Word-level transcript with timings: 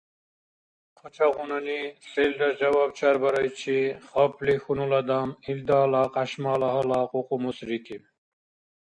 Къачагъунани 0.99 1.79
селра 2.11 2.49
жаваб 2.59 2.89
чарбарайчи 2.97 3.77
хапли 4.09 4.55
хьунул 4.63 4.91
адам 5.01 5.29
илдала 5.51 6.03
кьяшмала 6.13 6.67
гьала 6.73 7.01
кьукьмусрикиб. 7.11 8.03